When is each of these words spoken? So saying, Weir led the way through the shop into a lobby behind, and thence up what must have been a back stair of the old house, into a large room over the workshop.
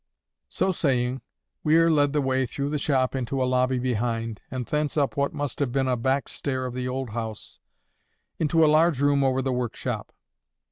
So 0.49 0.71
saying, 0.71 1.21
Weir 1.63 1.91
led 1.91 2.11
the 2.11 2.21
way 2.23 2.47
through 2.47 2.71
the 2.71 2.79
shop 2.79 3.13
into 3.13 3.39
a 3.39 3.45
lobby 3.45 3.77
behind, 3.77 4.41
and 4.49 4.65
thence 4.65 4.97
up 4.97 5.15
what 5.15 5.31
must 5.31 5.59
have 5.59 5.71
been 5.71 5.87
a 5.87 5.95
back 5.95 6.27
stair 6.27 6.65
of 6.65 6.73
the 6.73 6.87
old 6.87 7.11
house, 7.11 7.59
into 8.39 8.65
a 8.65 8.65
large 8.65 8.99
room 8.99 9.23
over 9.23 9.43
the 9.43 9.53
workshop. 9.53 10.11